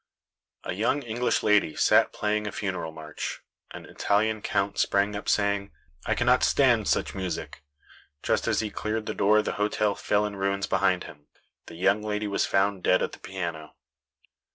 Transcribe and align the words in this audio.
A 0.63 0.73
young 0.73 1.03
English 1.03 1.43
lady 1.43 1.75
sat 1.75 2.11
playing 2.11 2.47
a 2.47 2.51
funeral 2.51 2.91
march. 2.91 3.43
An 3.69 3.85
Italian 3.85 4.41
count 4.41 4.79
sprang 4.79 5.15
up, 5.15 5.29
saying, 5.29 5.69
"I 6.07 6.15
cannot 6.15 6.41
stand 6.43 6.87
such 6.87 7.13
music!" 7.13 7.61
Just 8.23 8.47
as 8.47 8.61
he 8.61 8.71
cleared 8.71 9.05
the 9.05 9.13
door 9.13 9.43
the 9.43 9.51
hotel 9.61 9.93
fell 9.93 10.25
in 10.25 10.35
ruins 10.37 10.65
behind 10.65 11.03
him. 11.03 11.27
The 11.67 11.75
young 11.75 12.01
lady 12.01 12.25
was 12.27 12.47
found 12.47 12.81
dead 12.81 13.03
at 13.03 13.11
the 13.11 13.19
piano. 13.19 13.75